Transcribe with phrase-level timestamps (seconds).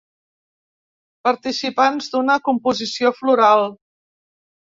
[1.27, 3.67] Participants d’una composició floral.